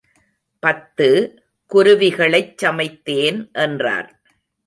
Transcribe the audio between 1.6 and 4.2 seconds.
குருவிகளைச் சமைத்தேன் என்றார்.